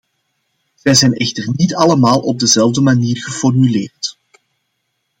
Zij 0.75 0.93
zijn 0.93 1.13
echter 1.13 1.49
niet 1.55 1.75
allemaal 1.75 2.19
op 2.19 2.39
dezelfde 2.39 2.81
manier 2.81 3.17
geformuleerd. 3.23 4.17